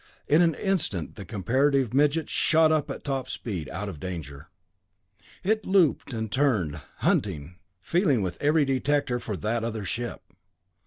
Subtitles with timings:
[0.27, 4.47] In an instant the comparative midget shot up at top speed, out of danger.
[5.43, 10.23] It looped and turned, hunting, feeling with its every detector for that other ship.